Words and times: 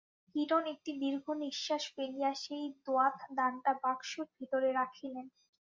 কিরণ 0.35 0.63
একটি 0.73 0.91
দীর্ঘনিশ্বাস 1.01 1.83
ফেলিয়া 1.95 2.31
সেই 2.43 2.65
দোয়াতদানটা 2.85 3.71
বাক্সর 3.83 4.25
ভিতরে 4.37 4.69
রাখিলেন। 4.73 5.25